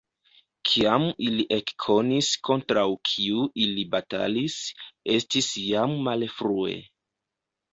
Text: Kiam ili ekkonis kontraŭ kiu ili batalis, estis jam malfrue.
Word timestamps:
Kiam 0.69 1.03
ili 1.25 1.43
ekkonis 1.57 2.29
kontraŭ 2.49 2.85
kiu 3.09 3.45
ili 3.67 3.85
batalis, 3.97 4.57
estis 5.17 5.51
jam 5.69 5.95
malfrue. 6.09 6.75